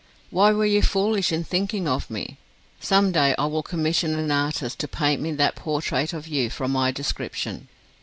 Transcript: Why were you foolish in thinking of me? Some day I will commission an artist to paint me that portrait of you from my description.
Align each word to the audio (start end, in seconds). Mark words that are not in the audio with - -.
Why 0.31 0.51
were 0.51 0.65
you 0.65 0.81
foolish 0.81 1.31
in 1.31 1.43
thinking 1.43 1.87
of 1.87 2.09
me? 2.09 2.39
Some 2.79 3.11
day 3.11 3.35
I 3.37 3.45
will 3.45 3.61
commission 3.61 4.17
an 4.17 4.31
artist 4.31 4.79
to 4.79 4.87
paint 4.87 5.21
me 5.21 5.31
that 5.33 5.55
portrait 5.55 6.11
of 6.11 6.27
you 6.27 6.49
from 6.49 6.71
my 6.71 6.89
description. 6.89 7.67